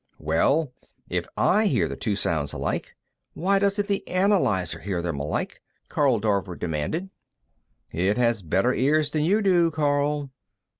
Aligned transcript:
"Well, 0.17 0.73
if 1.09 1.27
I 1.37 1.67
hear 1.67 1.87
the 1.87 1.95
two 1.95 2.15
sounds 2.15 2.53
alike, 2.53 2.95
why 3.35 3.59
doesn't 3.59 3.87
the 3.87 4.07
analyzer 4.07 4.79
hear 4.79 4.99
them 4.99 5.19
alike?" 5.19 5.61
Karl 5.89 6.19
Dorver 6.19 6.55
demanded. 6.57 7.11
"It 7.93 8.17
has 8.17 8.41
better 8.41 8.73
ears 8.73 9.11
than 9.11 9.23
you 9.23 9.43
do, 9.43 9.69
Karl. 9.69 10.31